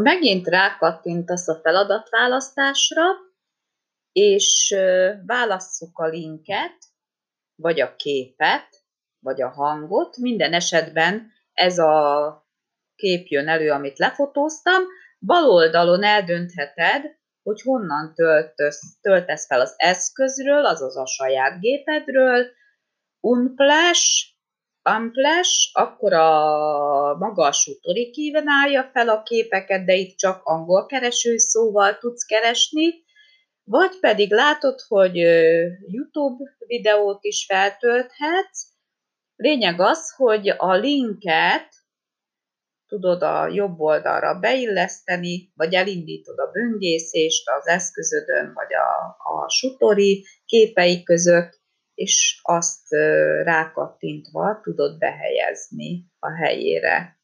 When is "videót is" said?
36.66-37.44